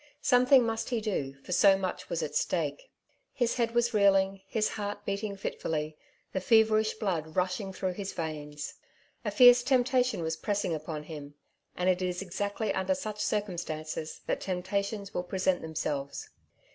[0.23, 2.89] Something must he do, for so much was at stake.
[3.33, 5.95] His head was reeling, his heart beating fitfully,
[6.33, 8.73] the feverish blood rushing through his veins.
[9.23, 11.35] A fierce temp tation was pressing upon him;
[11.77, 16.31] and it is exactly under such circumstances that temptations will present themselves.